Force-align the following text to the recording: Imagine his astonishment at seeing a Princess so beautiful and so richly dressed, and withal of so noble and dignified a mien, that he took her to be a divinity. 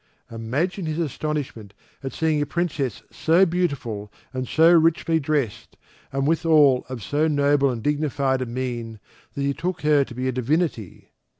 Imagine 0.31 0.87
his 0.87 0.97
astonishment 0.97 1.75
at 2.03 2.11
seeing 2.11 2.41
a 2.41 2.45
Princess 2.47 3.03
so 3.11 3.45
beautiful 3.45 4.11
and 4.33 4.47
so 4.47 4.73
richly 4.73 5.19
dressed, 5.19 5.77
and 6.11 6.25
withal 6.25 6.83
of 6.89 7.03
so 7.03 7.27
noble 7.27 7.69
and 7.69 7.83
dignified 7.83 8.41
a 8.41 8.47
mien, 8.47 8.99
that 9.35 9.43
he 9.43 9.53
took 9.53 9.81
her 9.81 10.03
to 10.03 10.15
be 10.15 10.27
a 10.27 10.31
divinity. 10.31 11.11